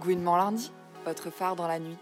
[0.00, 0.70] Gouinement lundi,
[1.04, 1.96] votre phare dans la nuit.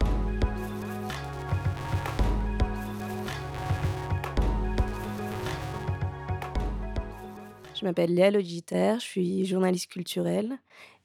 [7.75, 10.59] Je m'appelle Léa Logiter, je suis journaliste culturelle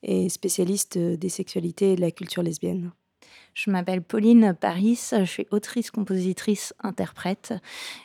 [0.04, 2.92] et spécialiste des sexualités et de la culture lesbienne.
[3.54, 7.54] Je m'appelle Pauline Paris, je suis autrice, compositrice, interprète.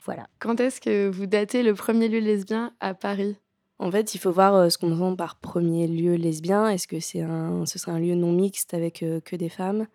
[0.05, 0.29] Voilà.
[0.39, 3.37] Quand est-ce que vous datez le premier lieu lesbien à Paris?
[3.79, 6.69] En fait, il faut voir euh, ce qu'on entend par premier lieu lesbien.
[6.69, 9.87] Est-ce que c'est un, ce serait un lieu non mixte avec euh, que des femmes?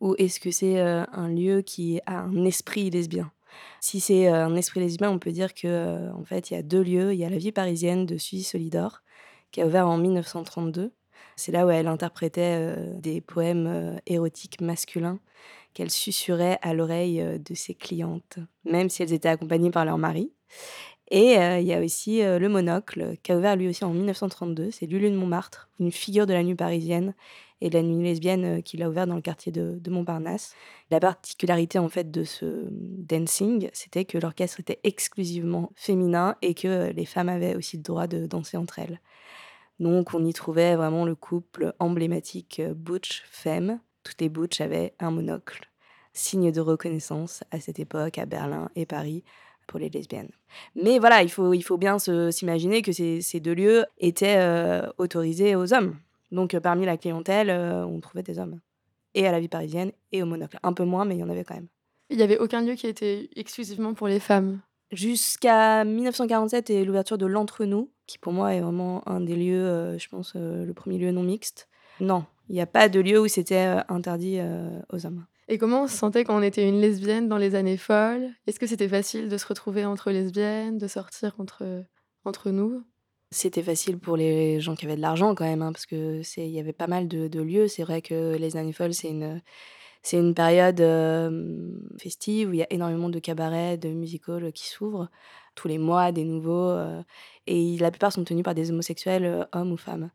[0.00, 3.32] Ou est-ce que c'est euh, un lieu qui a un esprit lesbien?
[3.80, 6.82] Si c'est un esprit lesbien, on peut dire que en fait, il y a deux
[6.82, 7.12] lieux.
[7.12, 9.02] Il y a la vie parisienne de Suzy Solidor
[9.50, 10.92] qui a ouvert en 1932
[11.34, 15.18] c'est là où elle interprétait des poèmes érotiques masculins
[15.72, 20.30] qu'elle susurrait à l'oreille de ses clientes, même si elles étaient accompagnées par leur mari.
[21.10, 24.70] Et il y a aussi le Monocle, qui a ouvert lui aussi en 1932.
[24.70, 27.14] C'est Lulu de Montmartre, une figure de la nuit parisienne
[27.60, 30.54] et de la nuit lesbienne qu'il a ouvert dans le quartier de, de, Montparnasse.
[30.90, 36.90] La particularité en fait de ce dancing, c'était que l'orchestre était exclusivement féminin et que
[36.92, 39.00] les femmes avaient aussi le droit de danser entre elles.
[39.82, 43.80] Donc on y trouvait vraiment le couple emblématique euh, Butch-Femme.
[44.04, 45.70] Toutes les Butch avaient un monocle,
[46.12, 49.24] signe de reconnaissance à cette époque à Berlin et Paris
[49.72, 50.30] pour les lesbiennes.
[50.76, 54.86] Mais voilà, il faut, il faut bien s'imaginer que ces, ces, deux lieux étaient euh,
[54.98, 55.96] autorisés aux hommes.
[56.30, 58.60] Donc euh, parmi la clientèle, on trouvait des hommes.
[59.14, 60.58] Et à la vie parisienne et au monocle.
[60.62, 61.68] Un peu moins, mais il y en avait quand même.
[62.10, 64.60] Il n'y avait aucun lieu qui était exclusivement pour les femmes
[64.92, 69.98] Jusqu'à 1947 et l'ouverture de l'Entre-nous, qui pour moi est vraiment un des lieux, euh,
[69.98, 71.66] je pense, euh, le premier lieu non mixte.
[71.98, 74.38] Non, il n'y a pas de lieu où c'était euh, interdit
[74.92, 75.24] aux hommes.
[75.52, 78.30] Et comment on se sentait quand on était une lesbienne dans les années folles?
[78.46, 81.84] Est-ce que c'était facile de se retrouver entre lesbiennes, de sortir entre,
[82.24, 82.82] entre nous?
[83.30, 86.46] C'était facile pour les gens qui avaient de l'argent quand même, hein, parce que c'est
[86.46, 87.68] il y avait pas mal de, lieux.
[87.68, 89.42] C'est vrai que les années folles, c'est une
[90.02, 90.80] c'est une période
[91.98, 95.10] festive où il y a énormément de cabarets, de musicals qui s'ouvrent
[95.54, 96.74] tous les mois, des nouveaux.
[97.46, 100.10] et la plupart sont tenus par des homosexuels, hommes ou femmes.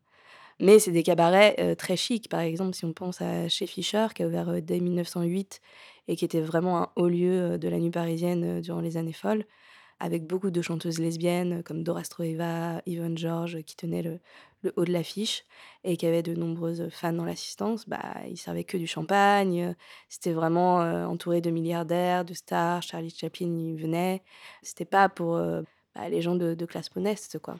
[0.60, 2.28] Mais c'est des cabarets très chics.
[2.28, 5.60] Par exemple, si on pense à Chez Fischer, qui a ouvert dès 1908
[6.08, 9.44] et qui était vraiment un haut lieu de la nuit parisienne durant les années folles,
[10.00, 14.20] avec beaucoup de chanteuses lesbiennes comme Dora Stroeva, Yvonne Georges, qui tenaient le,
[14.76, 15.44] haut de l'affiche
[15.84, 19.74] et qui avait de nombreuses fans dans l'assistance, bah, il servait que du champagne.
[20.08, 22.82] C'était vraiment entouré de milliardaires, de stars.
[22.82, 24.22] Charlie Chaplin y venait.
[24.62, 25.40] C'était pas pour
[25.94, 27.58] bah, les gens de, classe modeste, quoi.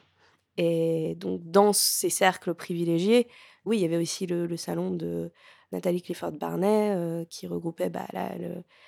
[0.57, 3.27] Et donc, dans ces cercles privilégiés,
[3.65, 5.31] oui, il y avait aussi le, salon de
[5.71, 8.07] Nathalie Clifford Barnet euh, qui regroupait bah,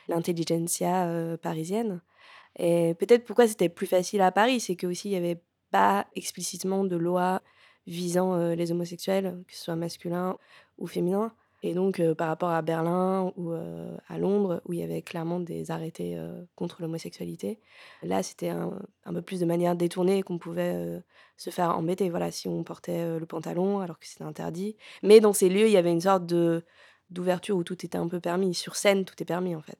[0.07, 2.01] l'intelligentsia parisienne.
[2.57, 5.41] Et peut-être pourquoi c'était plus facile à Paris, c'est qu'aussi il n'y avait
[5.71, 7.41] pas explicitement de loi
[7.87, 10.37] visant les homosexuels, que ce soit masculin
[10.77, 11.33] ou féminin.
[11.63, 15.69] Et donc, par rapport à Berlin ou à Londres, où il y avait clairement des
[15.69, 16.19] arrêtés
[16.55, 17.59] contre l'homosexualité,
[18.01, 21.03] là, c'était un, peu plus de manière détournée qu'on pouvait
[21.37, 22.09] se faire embêter.
[22.09, 24.75] Voilà, si on portait le pantalon alors que c'était interdit.
[25.03, 26.63] Mais dans ces lieux, il y avait une sorte de
[27.11, 28.53] d'ouverture où tout était un peu permis.
[28.53, 29.77] Sur scène, tout est permis, en fait.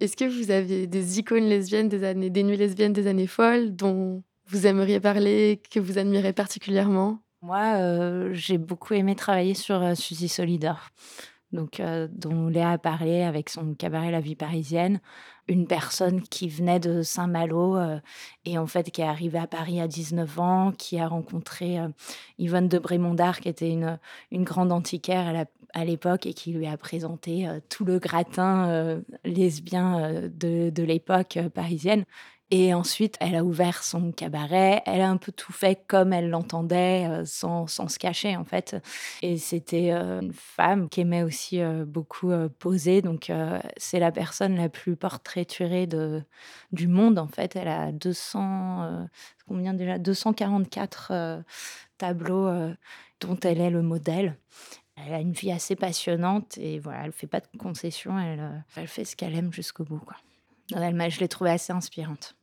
[0.00, 3.74] Est-ce que vous aviez des icônes lesbiennes des années, des nuits lesbiennes des années folles
[3.74, 7.20] dont vous aimeriez parler, que vous admirez particulièrement?
[7.42, 10.90] Moi, euh, j'ai beaucoup aimé travailler sur euh, Suzy Solidor,
[11.50, 15.00] donc, euh, dont Léa a parlé avec son cabaret La vie parisienne.
[15.48, 17.76] Une personne qui venait de Saint-Malo
[18.44, 21.78] et en fait qui est arrivée à Paris à 19 ans, qui a rencontré
[22.38, 23.98] Yvonne de Brémondard, qui était une,
[24.44, 31.40] grande antiquaire à l'époque et qui lui a présenté tout le gratin lesbien de l'époque
[31.52, 32.04] parisienne.
[32.54, 34.82] Et ensuite, elle a ouvert son cabaret.
[34.84, 38.44] Elle a un peu tout fait comme elle l'entendait, euh, sans, sans, se cacher, en
[38.44, 38.76] fait.
[39.22, 43.00] Et c'était euh, une femme qui aimait aussi euh, beaucoup poser.
[43.00, 43.32] Donc,
[43.78, 45.88] c'est la personne la plus portraiturée
[46.72, 47.56] du monde, en fait.
[47.56, 49.06] Elle a 200,
[49.48, 49.96] combien déjà?
[49.96, 51.42] 244
[51.96, 52.50] tableaux
[53.20, 54.36] dont elle est le modèle.
[54.96, 58.18] Elle a une vie assez passionnante et voilà, elle fait pas de concessions.
[58.18, 60.16] Elle, elle fait ce qu'elle aime jusqu'au bout, quoi.
[60.70, 62.36] je l'ai trouvée assez inspirante.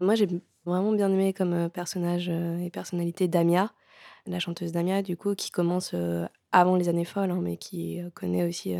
[0.00, 0.28] Moi, j'ai
[0.66, 3.72] vraiment bien aimé comme euh, personnage euh, et personnalité Damia,
[4.26, 8.00] la chanteuse Damia, du coup, qui commence euh, avant les années folles, hein, mais qui
[8.14, 8.74] connaît aussi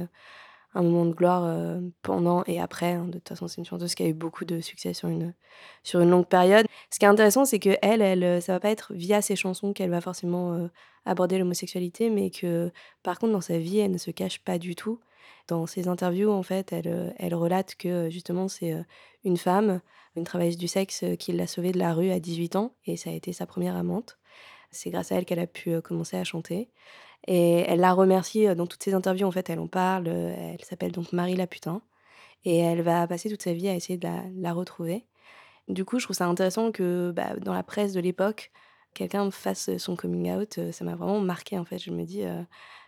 [0.74, 2.92] un moment de gloire pendant et après.
[2.92, 3.06] Hein.
[3.06, 5.34] De toute façon, c'est une chanteuse qui a eu beaucoup de succès sur une,
[5.82, 6.66] sur une longue période.
[6.90, 9.72] Ce qui est intéressant, c'est que elle, elle, ça va pas être via ses chansons
[9.72, 10.68] qu'elle va forcément
[11.04, 12.72] aborder l'homosexualité, mais que
[13.02, 15.00] par contre, dans sa vie, elle ne se cache pas du tout.
[15.48, 18.74] Dans ses interviews, en fait, elle, elle relate que justement, c'est
[19.24, 19.80] une femme
[20.16, 23.10] une travailleuse du sexe qui l'a sauvée de la rue à 18 ans, et ça
[23.10, 24.18] a été sa première amante.
[24.70, 26.68] C'est grâce à elle qu'elle a pu commencer à chanter.
[27.26, 30.08] Et elle la remercie dans toutes ses interviews, en fait, elle en parle.
[30.08, 31.82] Elle s'appelle donc Marie Laputain.
[32.44, 34.08] Et elle va passer toute sa vie à essayer de
[34.40, 35.06] la, retrouver.
[35.68, 38.52] Du coup, je trouve ça intéressant que bah, dans la presse de l'époque,
[38.94, 40.60] quelqu'un fasse son coming out.
[40.72, 41.78] Ça m'a vraiment marqué, en fait.
[41.78, 42.22] Je me dis,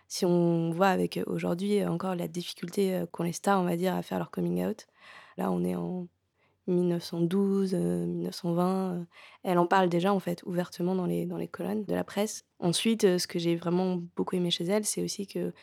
[0.09, 4.01] si on voit avec aujourd'hui encore la difficulté qu'ont les stars, on va dire, à
[4.01, 4.87] faire leur coming out,
[5.37, 6.07] là, on est en
[6.67, 9.05] 1912, 1920.
[9.43, 12.43] Elle en parle déjà, en fait, ouvertement dans les, dans les colonnes de la presse.
[12.59, 15.53] Ensuite, ce que j'ai vraiment beaucoup aimé chez elle, c'est aussi que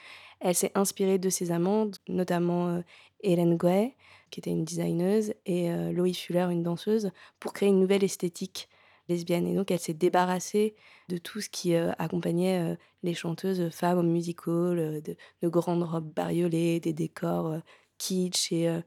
[0.41, 2.83] elle s'est inspirée de ses amantes, notamment
[3.21, 3.97] Hélène Gouet,
[4.31, 7.11] qui était une designeuse, et Loïe Fuller, une danseuse,
[7.41, 8.69] pour créer une nouvelle esthétique
[9.09, 9.47] lesbienne.
[9.47, 10.75] Et donc, elle s'est débarrassée
[11.09, 16.81] de tout ce qui accompagnait les chanteuses femmes au musical, de, de, grandes robes bariolées,
[16.81, 17.57] des décors
[17.99, 18.83] kitsch et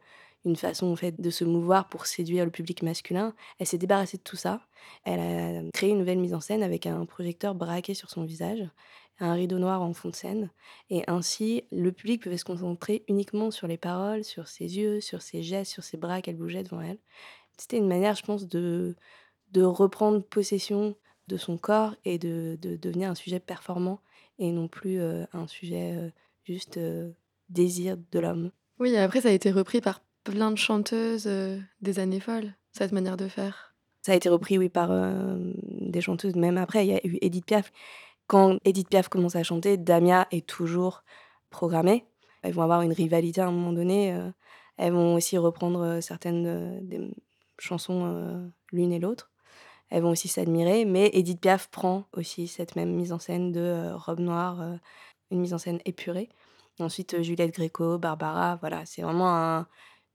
[0.46, 3.34] une façon en fait de se mouvoir pour séduire le public masculin.
[3.60, 4.62] Elle s'est débarrassée de tout ça.
[5.04, 8.70] Elle a créé une nouvelle mise en scène avec un projecteur braqué sur son visage,
[9.20, 10.50] un rideau noir en fond de scène,
[10.90, 15.22] et ainsi le public pouvait se concentrer uniquement sur les paroles, sur ses yeux, sur
[15.22, 17.00] ses gestes, sur ses bras qu'elle bougeait devant elle.
[17.58, 18.96] C'était une manière, je pense, de,
[19.52, 20.96] de reprendre possession
[21.28, 24.02] de son corps et de, de devenir un sujet performant
[24.40, 26.10] et non plus euh, un sujet euh,
[26.44, 27.12] juste euh,
[27.50, 28.52] désir de l'homme.
[28.80, 31.30] Oui, après ça a été repris par plein de chanteuses
[31.82, 33.76] des années folles, cette manière de faire.
[34.02, 34.92] Ça a été repris, oui, par
[35.66, 36.36] des chanteuses.
[36.36, 37.72] Même après, il y a eu Edith Piaf.
[38.28, 41.04] Quand Edith Piaf commence à chanter, Damia est toujours
[41.50, 42.06] programmée.
[42.42, 44.18] Elles vont avoir une rivalité à un moment donné.
[44.78, 47.10] Elles vont aussi reprendre certaines des
[47.58, 49.32] chansons l'une et l'autre.
[49.90, 50.86] Elles vont aussi s'admirer.
[50.86, 54.64] Mais Edith Piaf prend aussi cette même mise en scène de robe noire,
[55.32, 56.30] une mise en scène épurée.
[56.80, 59.68] Ensuite, Juliette Gréco, Barbara, voilà, c'est vraiment un,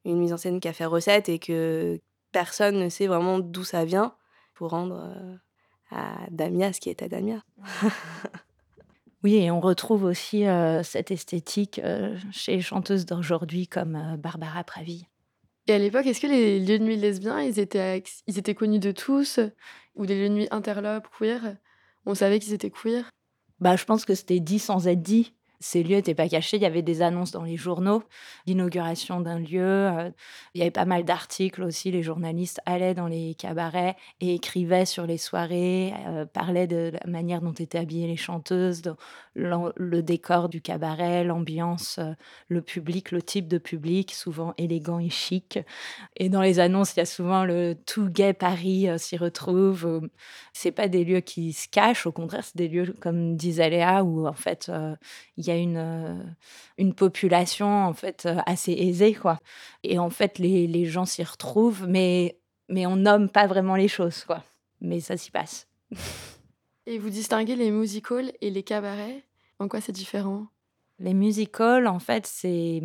[0.05, 2.01] une mise en scène qui a fait recette et que
[2.33, 4.15] personne ne sait vraiment d'où ça vient
[4.55, 5.37] pour rendre euh,
[5.91, 7.43] à Damia ce qui est à Damia.
[9.23, 14.65] oui, et on retrouve aussi euh, cette esthétique euh, chez les chanteuses d'aujourd'hui comme Barbara
[14.65, 15.07] Pravi.
[15.67, 18.81] Et à l'époque, est-ce que les lieux de nuit lesbiens, ils étaient, ils étaient connus
[18.81, 19.41] de tous
[19.95, 21.57] Ou des lieux de nuit interlopes, queer
[22.05, 23.09] On savait qu'ils étaient queer?
[23.61, 25.35] Bah, Je pense que c'était dit sans être dit
[25.65, 26.59] ces lieux n'étaient pas cachés.
[26.59, 28.03] Il y avait des annonces dans les journaux
[28.47, 29.63] d'inauguration d'un lieu.
[29.63, 30.11] Euh,
[30.53, 31.91] il y avait pas mal d'articles aussi.
[31.91, 37.11] Les journalistes allaient dans les cabarets et écrivaient sur les soirées, euh, parlaient de la
[37.11, 38.83] manière dont étaient habillées les chanteuses,
[39.35, 42.13] le décor du cabaret, l'ambiance, euh,
[42.49, 45.59] le public, le type de public, souvent élégant et chic.
[46.17, 50.09] Et dans les annonces, il y a souvent le tout gay Paris s'y retrouve.
[50.53, 54.05] C'est pas des lieux qui se cachent, au contraire, c'est des lieux, comme disait Léa,
[54.05, 54.71] où en fait,
[55.37, 56.23] il y a une, euh,
[56.79, 59.41] une population en fait euh, assez aisée quoi.
[59.83, 62.39] Et en fait les, les gens s'y retrouvent, mais
[62.69, 64.45] mais on nomme pas vraiment les choses quoi.
[64.81, 65.67] Mais ça s'y passe.
[66.87, 69.25] Et vous distinguez les musicals et les cabarets
[69.59, 70.47] En quoi c'est différent?
[70.99, 72.83] Les musicals en fait c'est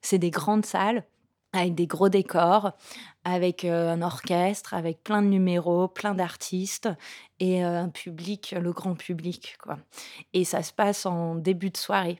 [0.00, 1.04] c'est des grandes salles
[1.52, 2.72] avec des gros décors,
[3.24, 6.90] avec euh, un orchestre, avec plein de numéros, plein d'artistes
[7.40, 9.56] et euh, un public, le grand public.
[9.62, 9.78] Quoi.
[10.34, 12.18] Et ça se passe en début de soirée.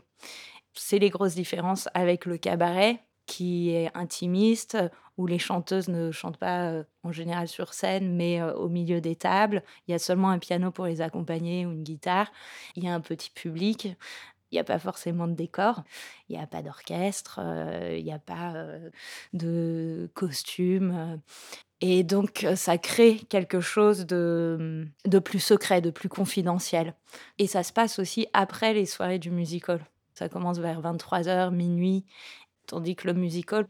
[0.73, 4.77] C'est les grosses différences avec le cabaret qui est intimiste,
[5.17, 9.15] où les chanteuses ne chantent pas euh, en général sur scène, mais au milieu des
[9.15, 9.63] tables.
[9.87, 12.33] Il y a seulement un piano pour les accompagner ou une guitare.
[12.75, 13.97] Il y a un petit public
[14.50, 15.83] il n'y a pas forcément de décor,
[16.29, 18.91] il n'y a pas d'orchestre, euh, il n'y a pas euh,
[19.33, 20.95] de costume.
[20.97, 21.17] Euh.
[21.81, 26.95] Et donc, ça crée quelque chose de, de plus secret, de plus confidentiel.
[27.38, 29.81] Et ça se passe aussi après les soirées du musical.
[30.14, 32.05] Ça commence vers 23h, minuit.
[32.69, 33.67] Tandis que le musical,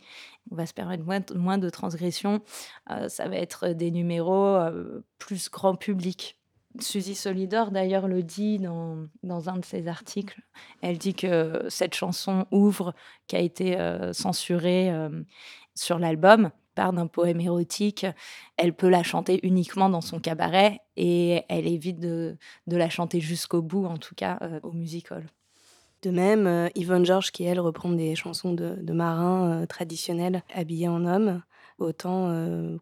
[0.51, 2.43] on va se permettre moins, de transgressions.
[3.09, 4.59] ça va être des numéros
[5.19, 6.39] plus grand public.
[6.81, 9.09] Suzy Solidor, d'ailleurs, le dit dans,
[9.49, 10.41] un de ses articles.
[10.81, 12.95] Elle dit que cette chanson ouvre,
[13.27, 15.23] qui a été euh, censurée euh,
[15.75, 18.07] sur l'album, part d'un poème érotique.
[18.57, 22.37] Elle peut la chanter uniquement dans son cabaret et elle évite de,
[22.67, 25.27] de la chanter jusqu'au bout, en tout cas euh, au musical.
[26.03, 31.43] De même, Yvonne Georges, qui elle reprend des chansons de, marins traditionnels habillés en homme,
[31.79, 32.29] autant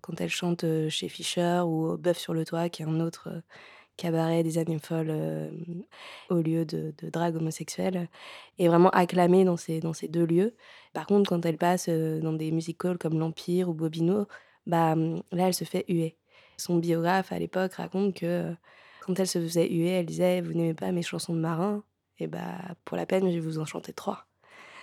[0.03, 3.31] quand elle chante chez Fischer ou Bœuf sur le toit, qui est un autre
[3.97, 5.51] cabaret des années folles euh,
[6.31, 8.09] au lieu de, drague homosexuelle
[8.59, 10.55] est vraiment acclamée dans ces, deux lieux.
[10.93, 14.27] Par contre, quand elle passe euh, dans des musicals comme l'Empire ou Bobino,
[14.67, 14.95] bah,
[15.33, 16.17] là, elle se fait huer.
[16.57, 18.53] Son biographe à l'époque raconte que euh,
[19.01, 21.83] quand elle se faisait huer, elle disait Vous n'aimez pas mes chansons de marin
[22.19, 24.27] Et bah, pour la peine, je vais vous en chanter trois.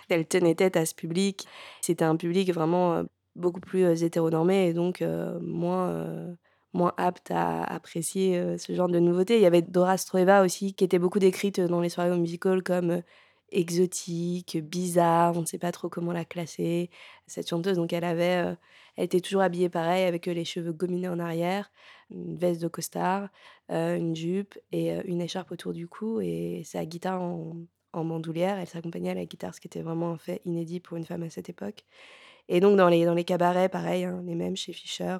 [0.09, 1.47] Elle tenait tête à ce public.
[1.81, 3.03] C'était un public vraiment
[3.35, 5.03] beaucoup plus hétéronormé et donc
[5.41, 6.35] moins
[6.73, 9.37] moins aptes à apprécier ce genre de nouveautés.
[9.37, 12.63] Il y avait Dora Strueva aussi, qui était beaucoup décrite dans les soirées au musical
[12.63, 13.01] comme
[13.53, 16.89] exotique, bizarre, on ne sait pas trop comment la classer.
[17.27, 18.55] Cette chanteuse, donc elle avait,
[18.95, 21.71] elle était toujours habillée pareil, avec les cheveux gominés en arrière,
[22.11, 23.29] une veste de costard,
[23.69, 27.55] une jupe et une écharpe autour du cou et sa guitare en,
[27.93, 28.21] en.
[28.33, 31.23] Elle s'accompagnait à la guitare, ce qui était vraiment un fait inédit pour une femme
[31.23, 31.85] à cette époque.
[32.49, 35.17] Et donc dans les, dans les cabarets, pareil, hein, les mêmes chez Fischer,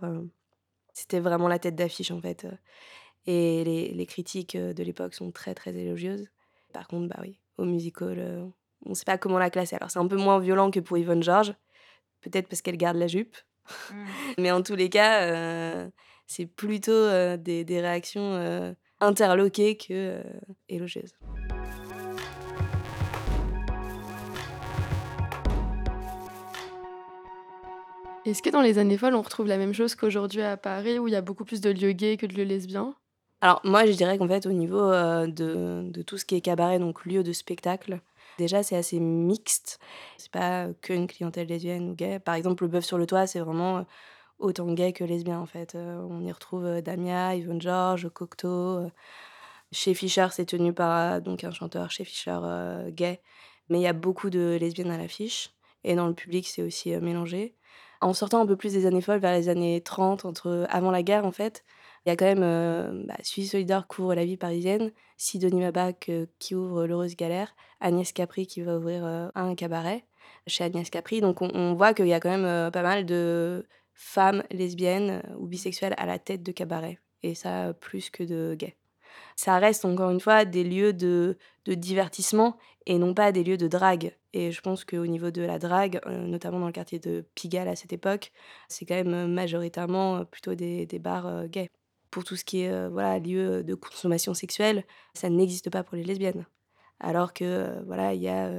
[0.93, 2.47] c'était vraiment la tête d'affiche en fait.
[3.25, 6.29] Et les, les critiques de l'époque sont très très élogieuses.
[6.73, 8.51] Par contre, bah oui, au musical,
[8.85, 9.75] on ne sait pas comment la classer.
[9.75, 11.53] Alors c'est un peu moins violent que pour Yvonne George,
[12.21, 13.35] peut-être parce qu'elle garde la jupe.
[13.91, 14.05] Mmh.
[14.39, 15.89] Mais en tous les cas,
[16.27, 20.21] c'est plutôt des, des, réactions interloquées que
[20.69, 21.13] élogieuses.
[28.25, 31.09] Est-ce que dans les années folles, on retrouve la même chose qu'aujourd'hui à Paris, où
[31.09, 32.95] il y a beaucoup plus de lieux gays que de lieux lesbiens?
[33.43, 36.79] Alors moi, je dirais qu'en fait, au niveau de, de, tout ce qui est cabaret,
[36.79, 37.99] donc lieu de spectacle,
[38.37, 39.81] déjà c'est assez mixte.
[40.17, 42.19] C'est pas qu'une clientèle lesbienne ou gay.
[42.19, 43.85] Par exemple, le bœuf sur le toit, c'est vraiment
[44.39, 45.75] autant gay que lesbien en fait.
[45.75, 48.89] on y retrouve Damia, Yvonne Georges, Cocteau.
[49.73, 52.39] Chez Fischer, c'est tenu par donc un chanteur chez Fischer
[52.91, 53.19] gay,
[53.67, 55.51] mais il y a beaucoup de lesbiennes à l'affiche.
[55.83, 57.55] Et dans le public, c'est aussi mélangé
[58.03, 61.03] en sortant un peu plus des années folles, vers les années 30, entre, avant la
[61.03, 61.63] guerre en fait,
[62.05, 66.25] il y a quand même euh, bah, Solidaire couvre la vie parisienne, Sidonie Mabac euh,
[66.39, 70.05] qui ouvre l'heureuse galère, Agnès Capri qui va ouvrir euh, un cabaret
[70.47, 71.21] chez Agnès Capri.
[71.21, 75.93] Donc on, voit qu'il y a quand même pas mal de femmes lesbiennes ou bisexuelles
[75.97, 76.99] à la tête de cabaret.
[77.21, 78.75] Et ça, plus que de gays.
[79.35, 83.57] Ça reste encore une fois des lieux de, de divertissement et non pas des lieux
[83.57, 84.15] de drague.
[84.33, 87.67] Et je pense qu'au niveau de la drague, euh, notamment dans le quartier de Pigalle
[87.67, 88.31] à cette époque,
[88.67, 91.69] c'est quand même majoritairement euh, plutôt des, des bars euh, gays.
[92.13, 96.03] Pour tout ce qui est voilà, lieu de consommation sexuelle, ça n'existe pas pour les
[96.03, 96.45] lesbiennes.
[96.99, 98.51] Alors que voilà, il y a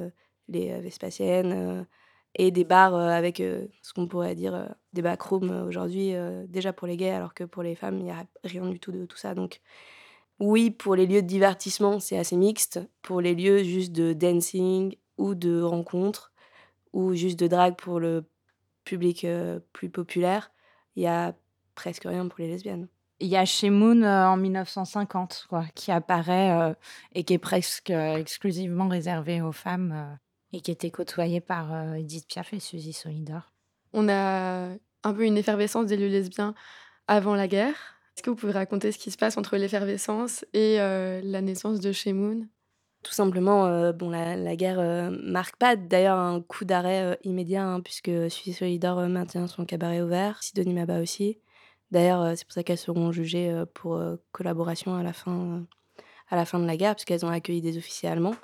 [0.49, 1.87] les Vespasiennes
[2.35, 6.15] et des bars avec ce qu'on pourrait dire des backrooms aujourd'hui,
[6.49, 8.91] déjà pour les gays, alors que pour les femmes, il n'y a rien du tout
[8.91, 9.37] de tout ça.
[9.37, 9.61] Donc
[10.41, 12.81] oui, pour les lieux de divertissement, c'est assez mixte.
[13.03, 16.33] Pour les lieux juste de dancing ou de rencontres
[16.93, 18.25] ou juste de drague pour le
[18.85, 20.51] public euh, plus populaire,
[20.97, 21.37] il y a
[21.75, 22.89] presque rien pour les lesbiennes.
[23.25, 26.75] Il y a chez Moon euh, en 1950 quoi, qui apparaît euh,
[27.15, 30.19] et qui est presque exclusivement réservé aux femmes
[30.53, 33.53] et qui était côtoyé par Edith Piaf et Suzy Solidor.
[33.93, 34.69] On a
[35.05, 36.55] un peu une effervescence des lieux lesbiens
[37.09, 40.81] avant la guerre est-ce que vous pouvez raconter ce qui se passe entre l'effervescence et
[40.81, 42.49] euh, la naissance de Shemoun
[43.03, 47.65] Tout simplement, euh, bon, la, la guerre euh, marque pas d'ailleurs un coup d'arrêt immédiat,
[47.65, 51.39] hein, puisque Suisse Solidor maintient son cabaret ouvert, Sidonie Maba aussi.
[51.95, 55.65] D'ailleurs, c'est pour ça qu'elles seront jugées pour collaboration à la, fin,
[56.29, 58.37] à la fin de la guerre, puisqu'elles ont accueilli des officiers allemands.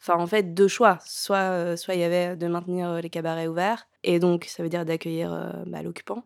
[0.00, 0.98] Enfin, en fait, deux choix.
[1.04, 4.84] Soit soit il y avait de maintenir les cabarets ouverts, et donc ça veut dire
[4.84, 6.24] d'accueillir bah, l'occupant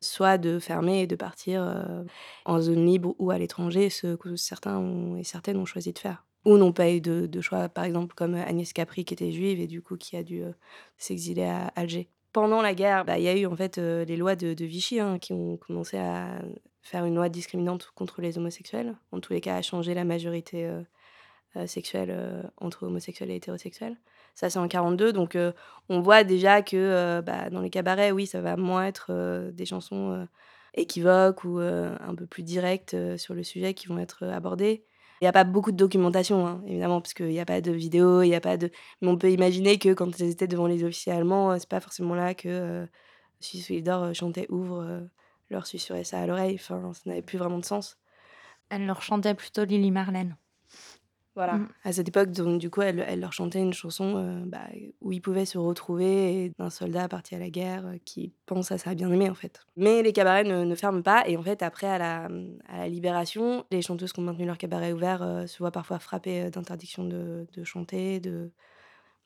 [0.00, 2.04] soit de fermer et de partir euh,
[2.44, 5.98] en zone libre ou à l'étranger, ce que certains ont, et certaines ont choisi de
[5.98, 6.24] faire.
[6.44, 9.66] Ou n'ont pas eu de, choix, par exemple comme Agnès Capri qui était juive et
[9.66, 10.52] du coup qui a dû euh,
[10.96, 12.08] s'exiler à Alger.
[12.32, 15.00] Pendant la guerre, bah, il y a eu en fait euh, les lois de, Vichy
[15.00, 16.40] hein, qui ont commencé à
[16.82, 20.70] faire une loi discriminante contre les homosexuels, en tous les cas à changer la majorité
[21.66, 23.98] sexuelle entre homosexuels et hétérosexuels.
[24.38, 25.12] Ça, c'est en 42.
[25.12, 25.50] Donc, euh,
[25.88, 29.50] on voit déjà que euh, bah, dans les cabarets, oui, ça va moins être euh,
[29.50, 30.28] des chansons
[30.74, 34.84] équivoques ou un peu plus directes sur le sujet qui vont être abordées.
[35.20, 37.72] Il n'y a pas beaucoup de documentation, hein, évidemment, parce qu'il n'y a pas de
[37.72, 38.70] vidéo, il y a pas de...
[39.00, 42.14] Mais on peut imaginer que quand elles étaient devant les officiers allemands, c'est pas forcément
[42.14, 42.86] là que euh,
[43.40, 45.08] Suisse d'or chantait Ouvre,
[45.50, 46.54] leur susurrait ça à l'oreille.
[46.54, 47.98] Enfin, ça n'avait plus vraiment de sens.
[48.70, 50.36] Elle leur chantait plutôt Lily Marlène.
[51.38, 51.54] Voilà.
[51.54, 51.68] Mmh.
[51.84, 54.66] À cette époque, donc, du coup, elle, elle leur chantait une chanson euh, bah,
[55.00, 58.78] où ils pouvaient se retrouver d'un soldat parti à la guerre euh, qui pense à
[58.78, 59.60] sa bien-aimée, en fait.
[59.76, 61.22] Mais les cabarets ne, ne, ferment pas.
[61.28, 62.28] Et en fait, après, à la,
[62.68, 66.00] à la libération, les chanteuses qui ont maintenu leur cabaret ouvert euh, se voient parfois
[66.00, 68.50] frappées d'interdiction de, de, chanter, de,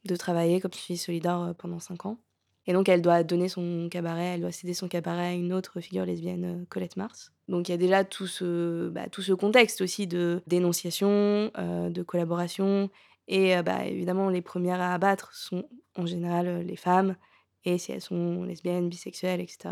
[0.04, 2.18] de travailler, comme je suis solidaire pendant cinq ans.
[2.66, 5.80] Et donc, elle doit donner son cabaret, elle doit céder son cabaret à une autre
[5.80, 7.32] figure lesbienne, Colette Mars.
[7.48, 11.90] Donc, il y a déjà tout ce, bah, tout ce contexte aussi de dénonciation, euh,
[11.90, 12.88] de collaboration.
[13.26, 15.64] Et euh, bah, évidemment, les premières à abattre sont
[15.96, 17.16] en général euh, les femmes.
[17.64, 19.68] Et si elles sont lesbiennes, bisexuelles, etc.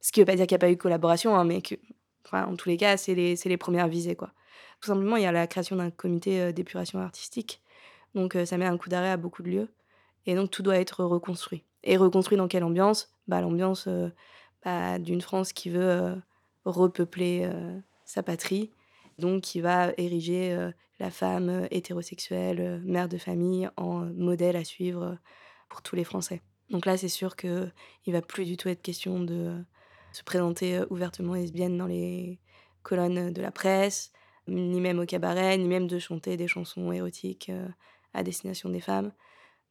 [0.00, 1.62] Ce qui ne veut pas dire qu'il n'y a pas eu de collaboration, hein, mais
[1.62, 1.76] que,
[2.32, 4.16] en tous les cas, c'est les, les premières visées.
[4.16, 4.32] Quoi.
[4.80, 7.60] Tout simplement, il y a la création d'un comité d'épuration artistique.
[8.14, 9.68] Donc, ça met un coup d'arrêt à beaucoup de lieux.
[10.26, 11.64] Et donc tout doit être reconstruit.
[11.82, 13.12] Et reconstruit dans quelle ambiance?
[13.26, 14.10] Bah, L'ambiance euh,
[14.64, 16.14] bah, d'une France qui veut euh,
[16.64, 17.50] repeupler
[18.04, 18.70] sa patrie.
[19.18, 25.16] Donc, il va ériger la femme hétérosexuelle, mère de famille, en modèle à suivre
[25.68, 26.42] pour tous les Français.
[26.68, 27.72] Donc là, c'est sûr qu'il
[28.06, 29.64] ne va plus du tout être question de
[30.12, 32.40] se présenter ouvertement lesbienne dans les
[32.82, 34.12] colonnes de la presse,
[34.48, 37.50] ni même au cabaret, ni même de chanter des chansons érotiques
[38.12, 39.12] à destination des femmes.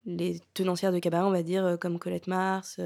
[0.06, 2.79] Les tenancières de cabaret, on va dire, comme Colette Mars,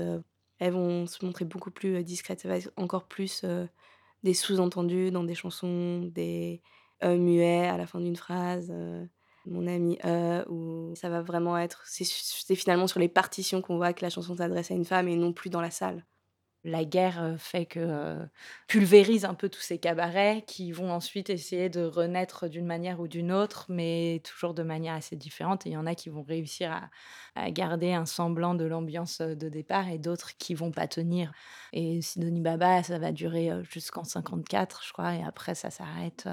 [0.60, 2.42] elles vont se montrer beaucoup plus discrètes.
[2.42, 3.46] Ça va être encore plus
[4.24, 6.62] des sous-entendus dans des chansons, des
[7.04, 8.74] muets à la fin d'une phrase,
[9.46, 11.84] mon ami e, ou ça va vraiment être.
[11.86, 15.16] C'est finalement sur les partitions qu'on voit que la chanson s'adresse à une femme et
[15.16, 16.06] non plus dans la salle
[16.64, 18.18] la guerre fait que
[18.68, 23.08] pulvérise un peu tous ces cabarets qui vont ensuite essayer de renaître d'une manière ou
[23.08, 25.66] d'une autre, mais toujours de manière assez différente.
[25.66, 26.72] Et il y en a qui vont réussir
[27.36, 31.32] à, garder un semblant de l'ambiance de départ et d'autres qui vont pas tenir.
[31.74, 36.28] Et Sidonie Baba, ça va durer jusqu'en 54, je crois, et après ça s'arrête.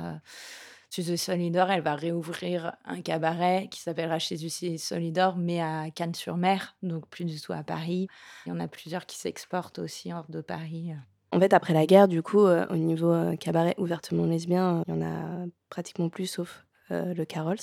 [0.90, 6.76] Suzy Solidor, elle va réouvrir un cabaret qui s'appellera chez Suzy Solidor, mais à Cannes-sur-Mer,
[6.82, 8.08] donc plus du tout à Paris.
[8.44, 10.90] Il y en a plusieurs qui s'exportent aussi hors de Paris.
[11.30, 14.94] En fait, après la guerre, du coup, euh, au niveau euh, cabaret ouvertement lesbien, il
[14.94, 17.58] y en a pratiquement plus, sauf euh, le Carols,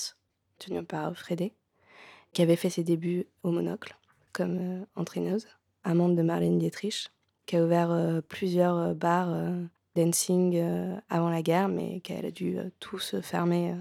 [0.57, 1.53] tenu par Frédé,
[2.31, 3.97] qui avait fait ses débuts au Monocle
[4.31, 5.47] comme entraîneuse,
[5.83, 7.09] amante de Marlène Dietrich,
[7.45, 9.35] qui a ouvert plusieurs bars
[9.97, 13.75] dancing euh, avant la guerre, mais qu'elle a dû euh, tout se fermer euh,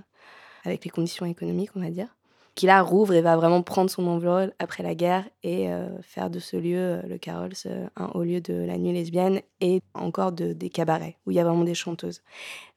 [0.64, 2.08] avec les conditions économiques, on va dire.
[2.54, 5.68] Qui là rouvre et va vraiment prendre son envol après la guerre et
[6.00, 7.52] faire de ce lieu, le Carols,
[7.96, 11.38] un haut lieu de la nuit lesbienne et encore de, des cabarets où il y
[11.38, 12.23] a vraiment des chanteuses.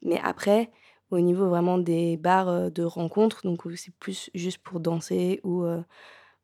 [0.02, 0.70] Mais après,
[1.12, 5.64] au niveau vraiment des bars de rencontres, donc où c'est plus juste pour danser ou,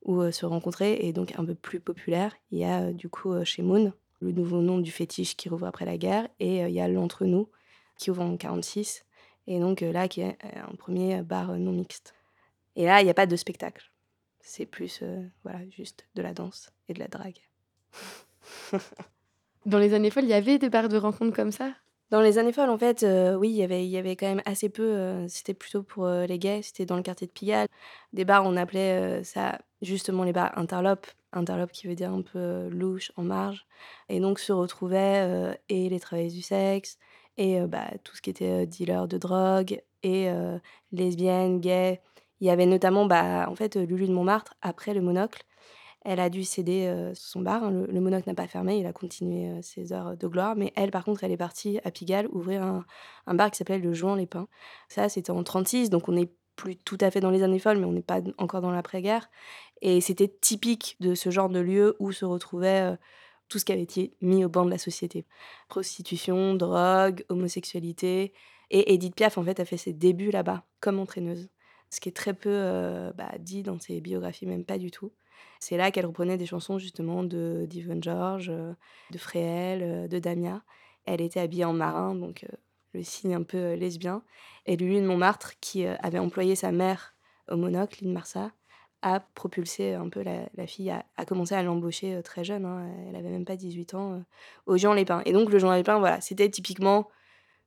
[0.05, 3.63] ou se rencontrer et donc un peu plus populaire, il y a du coup chez
[3.63, 6.27] Moon, le nouveau nom du fétiche qui rouvre après la guerre.
[6.39, 7.49] Et il y a l'Entre-nous
[7.97, 9.05] qui ouvre en 46.
[9.47, 12.15] Et donc là, qui est un premier bar non mixte.
[12.75, 13.91] Et là, il n'y a pas de spectacle.
[14.41, 15.03] C'est plus,
[15.43, 17.39] voilà, juste de la danse et de la drague.
[19.65, 21.73] Dans les années folles, il y avait des bars de rencontres comme ça?
[22.11, 23.03] Dans les années folles, en fait,
[23.37, 25.25] oui, y il y avait quand même assez peu.
[25.27, 27.67] c'était plutôt pour les gays, c'était dans le quartier de Pigalle.
[28.13, 32.67] Des bars, on appelait ça justement les bars interlopes interlope qui veut dire un peu
[32.69, 33.65] louche, en marge.
[34.09, 36.97] Et donc se retrouvaient et les travailleuses du sexe,
[37.37, 40.29] et bah, tout ce qui était dealer de drogue, et
[40.91, 42.01] lesbiennes, gays.
[42.41, 45.43] Il y avait notamment, bah, en fait, Lulu de Montmartre, après le monocle.
[46.07, 47.63] Elle a dû céder son bar.
[47.63, 47.71] Hein.
[47.71, 50.55] Le, monocle n'a pas fermé, il a continué ses heures de gloire.
[50.55, 53.93] Mais elle, par contre, elle est partie à Pigalle ouvrir un, bar qui s'appelait le
[53.93, 54.47] Jouan les Pins.
[54.87, 57.79] Ça, c'était en 36, donc on est plus tout à fait dans les années folles,
[57.79, 59.29] mais on n'est pas encore dans l'après-guerre.
[59.81, 62.95] Et c'était typique de ce genre de lieu où se retrouvait euh,
[63.49, 65.25] tout ce qui avait été mis au banc de la société.
[65.67, 68.33] Prostitution, drogue, homosexualité.
[68.71, 71.49] Et Edith Piaf, en fait, a fait ses débuts là-bas, comme entraîneuse.
[71.91, 75.11] Ce qui est très peu euh, bah, dit dans ses biographies, même pas du tout.
[75.59, 78.73] C'est là qu'elle reprenait des chansons justement de d'Yvonne George, euh,
[79.11, 80.63] de Fréhel, de Damia.
[81.05, 82.47] Elle était habillée en marin, donc
[82.93, 84.23] le signe un peu lesbien.
[84.65, 87.15] Et Lulu de Montmartre, qui avait employé sa mère
[87.47, 88.51] au monocle, Lynn Marsa,
[89.05, 93.29] a propulsé un peu la, fille, a, commencé à l'embaucher très jeune, hein, elle avait
[93.29, 94.23] même pas 18 ans,
[94.65, 95.21] au Jean Lépin.
[95.25, 97.07] Et donc le Jean Lépin, voilà, c'était typiquement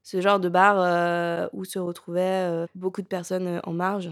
[0.03, 4.11] ce genre de bar où se retrouvaient beaucoup de personnes en marge,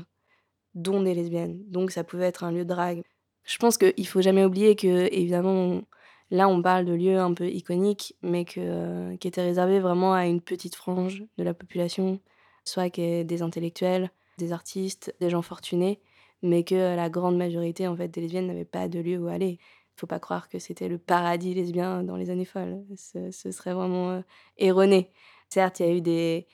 [0.77, 1.61] dont des lesbiennes.
[1.67, 3.03] Donc ça pouvait être un lieu de drague.
[3.43, 5.83] Je pense qu'il faut jamais oublier que, évidemment,
[6.31, 10.27] là on parle de lieux un peu iconiques, mais que, qui étaient réservés vraiment à
[10.27, 12.21] une petite frange de la population,
[12.63, 15.99] soit des intellectuels, des artistes, des gens fortunés
[16.43, 19.59] mais que la grande majorité en fait des lesbiennes n'avaient pas de lieu où aller.
[19.61, 22.85] Il faut pas croire que c'était le paradis lesbien dans les années folles.
[22.97, 24.23] Ce, serait vraiment
[24.59, 25.11] erroné.
[25.49, 26.47] Certes, il y a eu des,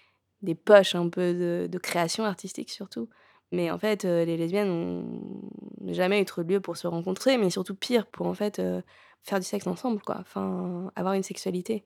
[0.42, 1.34] des poches un peu
[1.68, 3.08] de, création artistique surtout,
[3.50, 7.50] mais en fait, les lesbiennes n'ont jamais eu trop de lieu pour se rencontrer, mais
[7.50, 8.62] surtout pire, pour en fait
[9.22, 10.18] faire du sexe ensemble, quoi.
[10.20, 11.84] Enfin, avoir une sexualité.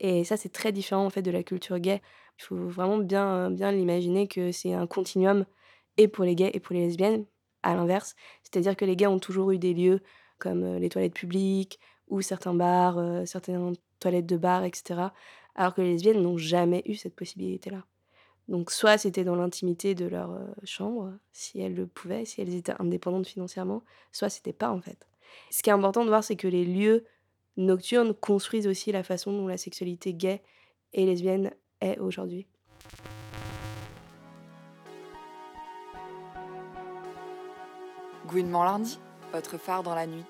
[0.00, 2.02] Et ça, c'est très différent en fait de la culture gay.
[2.38, 5.46] Il faut vraiment bien, bien l'imaginer que c'est un continuum
[5.96, 7.24] et pour les gays et pour les lesbiennes,
[7.66, 8.14] à l'inverse.
[8.42, 10.00] C'est-à-dire que les gays ont toujours eu des lieux
[10.38, 15.00] comme les toilettes publiques ou certains bars, certaines toilettes de bar, etc.
[15.54, 17.84] Alors que les lesbiennes n'ont jamais eu cette possibilité-là.
[18.48, 22.74] Donc soit c'était dans l'intimité de leur chambre, si elles le pouvaient, si elles étaient
[22.78, 25.08] indépendantes financièrement, soit c'était pas en fait.
[25.50, 27.04] Ce qui est important de voir, c'est que les lieux
[27.56, 30.42] nocturnes construisent aussi la façon dont la sexualité gay
[30.92, 31.50] et lesbienne
[31.80, 32.46] est aujourd'hui.
[38.26, 38.98] Gouinement lundi,
[39.32, 40.24] votre phare dans la nuit.